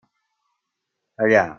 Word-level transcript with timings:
Allà. 1.17 1.45